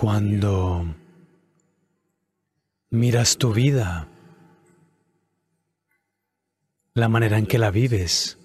Cuando 0.00 0.94
miras 2.90 3.36
tu 3.36 3.52
vida, 3.52 4.06
la 6.94 7.08
manera 7.08 7.36
en 7.36 7.46
que 7.46 7.58
la 7.58 7.72
vives, 7.72 8.38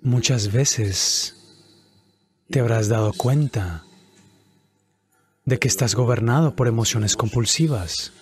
muchas 0.00 0.52
veces 0.52 1.34
te 2.50 2.60
habrás 2.60 2.88
dado 2.88 3.12
cuenta 3.14 3.82
de 5.44 5.58
que 5.58 5.66
estás 5.66 5.96
gobernado 5.96 6.54
por 6.54 6.68
emociones 6.68 7.16
compulsivas. 7.16 8.12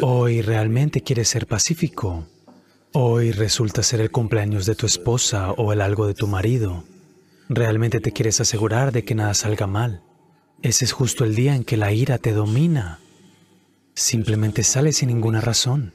Hoy 0.00 0.42
realmente 0.42 1.00
quieres 1.00 1.28
ser 1.28 1.48
pacífico. 1.48 2.24
Hoy 2.92 3.32
resulta 3.32 3.82
ser 3.82 4.00
el 4.00 4.10
cumpleaños 4.10 4.64
de 4.64 4.74
tu 4.74 4.86
esposa 4.86 5.52
o 5.52 5.74
el 5.74 5.82
algo 5.82 6.06
de 6.06 6.14
tu 6.14 6.26
marido. 6.26 6.84
Realmente 7.50 8.00
te 8.00 8.12
quieres 8.12 8.40
asegurar 8.40 8.92
de 8.92 9.04
que 9.04 9.14
nada 9.14 9.34
salga 9.34 9.66
mal. 9.66 10.02
Ese 10.62 10.86
es 10.86 10.92
justo 10.92 11.24
el 11.24 11.34
día 11.34 11.54
en 11.54 11.64
que 11.64 11.76
la 11.76 11.92
ira 11.92 12.16
te 12.16 12.32
domina. 12.32 12.98
Simplemente 13.94 14.64
sale 14.64 14.94
sin 14.94 15.08
ninguna 15.08 15.42
razón. 15.42 15.92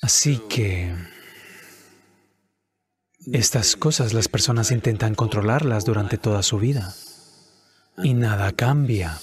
Así 0.00 0.40
que 0.48 0.94
estas 3.32 3.74
cosas 3.74 4.14
las 4.14 4.28
personas 4.28 4.70
intentan 4.70 5.16
controlarlas 5.16 5.84
durante 5.84 6.18
toda 6.18 6.44
su 6.44 6.58
vida 6.58 6.94
y 8.02 8.14
nada 8.14 8.52
cambia. 8.52 9.18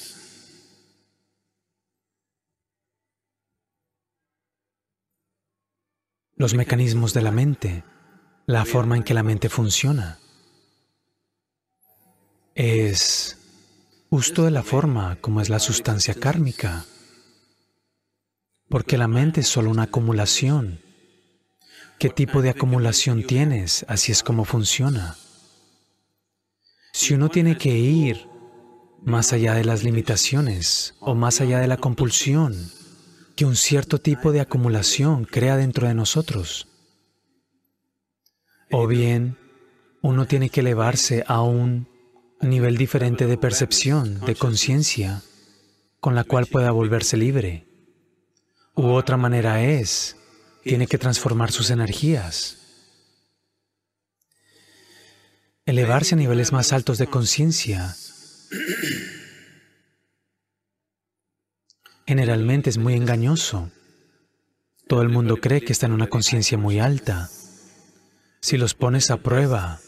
Los 6.37 6.53
mecanismos 6.53 7.13
de 7.13 7.21
la 7.21 7.31
mente, 7.31 7.83
la 8.45 8.63
forma 8.63 8.95
en 8.95 9.03
que 9.03 9.13
la 9.13 9.23
mente 9.23 9.49
funciona. 9.49 10.19
Es 12.53 13.37
justo 14.09 14.45
de 14.45 14.51
la 14.51 14.63
forma 14.63 15.17
como 15.19 15.41
es 15.41 15.49
la 15.49 15.59
sustancia 15.59 16.13
kármica, 16.13 16.85
porque 18.69 18.97
la 18.97 19.07
mente 19.07 19.41
es 19.41 19.47
solo 19.47 19.71
una 19.71 19.83
acumulación. 19.83 20.79
¿Qué 21.99 22.09
tipo 22.09 22.43
de 22.43 22.49
acumulación 22.49 23.25
tienes? 23.25 23.85
Así 23.87 24.11
es 24.11 24.21
como 24.21 24.45
funciona. 24.45 25.15
Si 26.93 27.13
uno 27.13 27.29
tiene 27.29 27.57
que 27.57 27.75
ir 27.75 28.27
más 29.03 29.33
allá 29.33 29.55
de 29.55 29.65
las 29.65 29.83
limitaciones 29.83 30.95
o 30.99 31.15
más 31.15 31.41
allá 31.41 31.59
de 31.59 31.67
la 31.67 31.77
compulsión, 31.77 32.71
que 33.37 33.45
un 33.45 33.55
cierto 33.55 33.99
tipo 33.99 34.31
de 34.31 34.41
acumulación 34.41 35.23
crea 35.23 35.55
dentro 35.55 35.87
de 35.87 35.93
nosotros. 35.93 36.67
O 38.71 38.87
bien, 38.87 39.37
uno 40.01 40.25
tiene 40.25 40.49
que 40.49 40.61
elevarse 40.61 41.23
a 41.27 41.43
un 41.43 41.87
nivel 42.41 42.77
diferente 42.77 43.27
de 43.27 43.37
percepción, 43.37 44.19
de 44.21 44.33
conciencia, 44.33 45.21
con 45.99 46.15
la 46.15 46.23
cual 46.23 46.47
pueda 46.47 46.71
volverse 46.71 47.15
libre. 47.15 47.67
U 48.73 48.87
otra 48.87 49.17
manera 49.17 49.63
es, 49.63 50.17
tiene 50.63 50.87
que 50.87 50.97
transformar 50.97 51.51
sus 51.51 51.69
energías. 51.69 52.57
Elevarse 55.67 56.15
a 56.15 56.17
niveles 56.17 56.51
más 56.51 56.73
altos 56.73 56.97
de 56.97 57.05
conciencia 57.05 57.95
generalmente 62.07 62.69
es 62.69 62.77
muy 62.77 62.93
engañoso. 62.93 63.69
Todo 64.87 65.01
el 65.01 65.09
mundo 65.09 65.37
cree 65.37 65.61
que 65.61 65.73
está 65.73 65.85
en 65.87 65.91
una 65.91 66.07
conciencia 66.07 66.57
muy 66.57 66.79
alta. 66.79 67.29
Si 68.39 68.57
los 68.57 68.73
pones 68.73 69.11
a 69.11 69.17
prueba, 69.17 69.81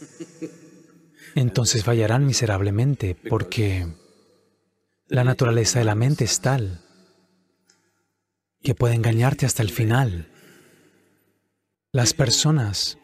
entonces 1.35 1.85
fallarán 1.85 2.25
miserablemente 2.25 3.16
porque 3.16 3.88
la 5.07 5.24
naturaleza 5.24 5.80
de 5.80 5.85
la 5.85 5.96
mente 5.96 6.25
es 6.25 6.41
tal 6.41 6.81
que 8.62 8.75
puede 8.75 8.96
engañarte 8.96 9.46
hasta 9.46 9.63
el 9.63 9.72
final. 9.72 10.28
Las 11.94 12.13
personas 12.13 12.97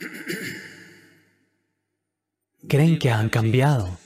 creen 2.67 2.99
que 2.99 3.11
han 3.11 3.29
cambiado 3.29 3.97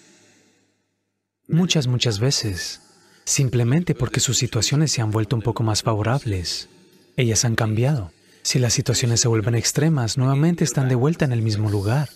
muchas, 1.48 1.88
muchas 1.88 2.20
veces 2.20 2.89
simplemente 3.30 3.94
porque 3.94 4.20
sus 4.20 4.40
situaciones 4.40 4.92
se 4.92 5.02
han 5.02 5.12
vuelto 5.12 5.36
un 5.36 5.44
poco 5.44 5.62
más 5.62 5.84
favorables. 5.84 6.68
Ellas 7.16 7.46
han 7.46 7.56
cambiado. 7.56 8.12
Si 8.42 8.58
las 8.58 8.74
situaciones 8.74 9.22
se 9.22 9.28
vuelven 9.28 9.54
extremas, 9.54 10.18
nuevamente 10.18 10.64
están 10.64 10.90
de 10.90 10.96
vuelta 10.96 11.26
en 11.26 11.32
el 11.32 11.44
mismo 11.44 11.70
lugar. 11.70 12.10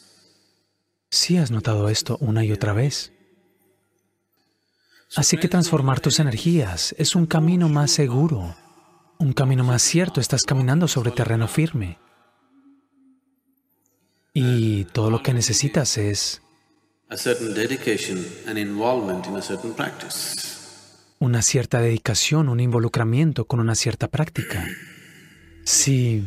Sí 1.11 1.37
has 1.37 1.51
notado 1.51 1.89
esto 1.89 2.17
una 2.19 2.43
y 2.43 2.51
otra 2.51 2.73
vez. 2.73 3.11
Así 5.15 5.37
que 5.37 5.47
transformar 5.47 5.99
tus 5.99 6.19
energías 6.19 6.95
es 6.97 7.15
un 7.15 7.27
camino 7.27 7.69
más 7.69 7.91
seguro, 7.91 8.55
un 9.19 9.33
camino 9.33 9.63
más 9.63 9.83
cierto. 9.83 10.19
Estás 10.19 10.41
caminando 10.41 10.87
sobre 10.87 11.11
terreno 11.11 11.47
firme. 11.47 11.99
Y 14.33 14.85
todo 14.85 15.11
lo 15.11 15.21
que 15.21 15.35
necesitas 15.35 15.95
es 15.99 16.41
una 21.23 21.41
cierta 21.41 21.79
dedicación, 21.79 22.49
un 22.49 22.59
involucramiento 22.59 23.45
con 23.45 23.61
una 23.61 23.75
cierta 23.75 24.09
práctica. 24.09 24.67
Si 25.63 26.21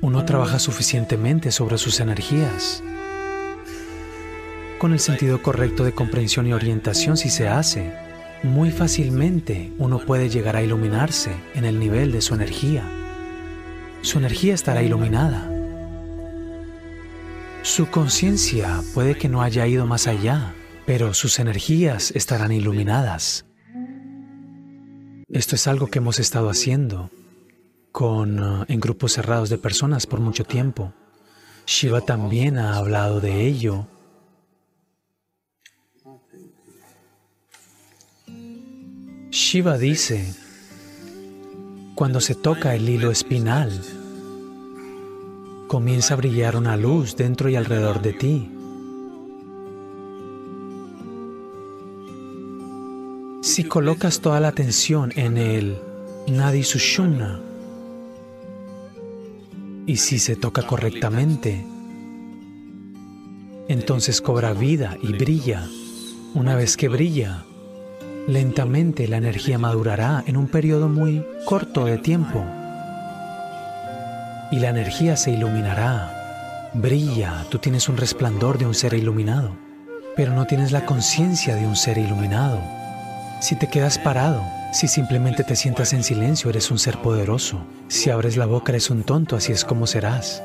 uno 0.00 0.24
trabaja 0.24 0.60
suficientemente 0.60 1.50
sobre 1.50 1.76
sus 1.76 1.98
energías, 1.98 2.80
con 4.78 4.92
el 4.92 5.00
sentido 5.00 5.42
correcto 5.42 5.82
de 5.82 5.92
comprensión 5.92 6.46
y 6.46 6.52
orientación 6.52 7.16
si 7.16 7.30
se 7.30 7.48
hace, 7.48 7.92
muy 8.44 8.70
fácilmente 8.70 9.72
uno 9.76 9.98
puede 9.98 10.28
llegar 10.28 10.54
a 10.54 10.62
iluminarse 10.62 11.32
en 11.56 11.64
el 11.64 11.80
nivel 11.80 12.12
de 12.12 12.20
su 12.20 12.34
energía. 12.34 12.84
Su 14.02 14.18
energía 14.18 14.54
estará 14.54 14.84
iluminada. 14.84 15.50
Su 17.62 17.90
conciencia 17.90 18.82
puede 18.94 19.16
que 19.16 19.28
no 19.28 19.42
haya 19.42 19.66
ido 19.66 19.84
más 19.84 20.06
allá, 20.06 20.54
pero 20.86 21.12
sus 21.12 21.40
energías 21.40 22.12
estarán 22.12 22.52
iluminadas. 22.52 23.47
Esto 25.30 25.56
es 25.56 25.66
algo 25.66 25.88
que 25.88 25.98
hemos 25.98 26.18
estado 26.18 26.48
haciendo 26.48 27.10
con, 27.92 28.42
uh, 28.42 28.64
en 28.66 28.80
grupos 28.80 29.12
cerrados 29.12 29.50
de 29.50 29.58
personas 29.58 30.06
por 30.06 30.20
mucho 30.20 30.44
tiempo. 30.44 30.94
Shiva 31.66 32.00
también 32.00 32.56
ha 32.56 32.78
hablado 32.78 33.20
de 33.20 33.46
ello. 33.46 33.86
Shiva 39.30 39.76
dice, 39.76 40.34
cuando 41.94 42.22
se 42.22 42.34
toca 42.34 42.74
el 42.74 42.88
hilo 42.88 43.10
espinal, 43.10 43.70
comienza 45.66 46.14
a 46.14 46.16
brillar 46.16 46.56
una 46.56 46.78
luz 46.78 47.16
dentro 47.16 47.50
y 47.50 47.56
alrededor 47.56 48.00
de 48.00 48.12
ti. 48.14 48.57
Si 53.58 53.64
colocas 53.64 54.20
toda 54.20 54.38
la 54.38 54.46
atención 54.46 55.12
en 55.16 55.36
el 55.36 55.78
Nadi 56.28 56.62
Sushumna 56.62 57.40
y 59.84 59.96
si 59.96 60.20
se 60.20 60.36
toca 60.36 60.62
correctamente, 60.62 61.66
entonces 63.66 64.20
cobra 64.20 64.52
vida 64.52 64.96
y 65.02 65.12
brilla. 65.12 65.66
Una 66.34 66.54
vez 66.54 66.76
que 66.76 66.86
brilla, 66.86 67.46
lentamente 68.28 69.08
la 69.08 69.16
energía 69.16 69.58
madurará 69.58 70.22
en 70.28 70.36
un 70.36 70.46
periodo 70.46 70.88
muy 70.88 71.26
corto 71.44 71.84
de 71.84 71.98
tiempo 71.98 72.44
y 74.52 74.60
la 74.60 74.68
energía 74.68 75.16
se 75.16 75.32
iluminará. 75.32 76.70
Brilla, 76.74 77.44
tú 77.50 77.58
tienes 77.58 77.88
un 77.88 77.96
resplandor 77.96 78.56
de 78.56 78.66
un 78.66 78.74
ser 78.74 78.94
iluminado, 78.94 79.50
pero 80.14 80.32
no 80.32 80.46
tienes 80.46 80.70
la 80.70 80.86
conciencia 80.86 81.56
de 81.56 81.66
un 81.66 81.74
ser 81.74 81.98
iluminado. 81.98 82.78
Si 83.40 83.54
te 83.56 83.68
quedas 83.68 83.98
parado, 83.98 84.42
si 84.72 84.88
simplemente 84.88 85.44
te 85.44 85.54
sientas 85.54 85.92
en 85.92 86.02
silencio, 86.02 86.50
eres 86.50 86.70
un 86.70 86.78
ser 86.78 86.98
poderoso. 86.98 87.64
Si 87.86 88.10
abres 88.10 88.36
la 88.36 88.46
boca, 88.46 88.72
eres 88.72 88.90
un 88.90 89.04
tonto, 89.04 89.36
así 89.36 89.52
es 89.52 89.64
como 89.64 89.86
serás. 89.86 90.42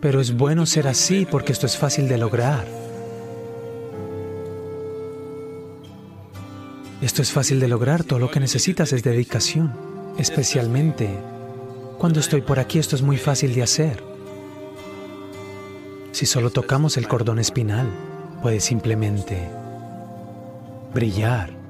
Pero 0.00 0.20
es 0.20 0.36
bueno 0.36 0.66
ser 0.66 0.88
así 0.88 1.26
porque 1.30 1.52
esto 1.52 1.66
es 1.66 1.78
fácil 1.78 2.08
de 2.08 2.18
lograr. 2.18 2.66
Esto 7.00 7.22
es 7.22 7.30
fácil 7.30 7.60
de 7.60 7.68
lograr, 7.68 8.02
todo 8.02 8.18
lo 8.18 8.30
que 8.30 8.40
necesitas 8.40 8.92
es 8.92 9.04
dedicación. 9.04 9.72
Especialmente 10.18 11.08
cuando 11.98 12.18
estoy 12.18 12.42
por 12.42 12.58
aquí, 12.58 12.80
esto 12.80 12.96
es 12.96 13.02
muy 13.02 13.16
fácil 13.16 13.54
de 13.54 13.62
hacer. 13.62 14.11
Si 16.12 16.26
solo 16.26 16.50
tocamos 16.50 16.98
el 16.98 17.08
cordón 17.08 17.38
espinal, 17.38 17.88
puede 18.42 18.60
simplemente 18.60 19.48
brillar 20.92 21.61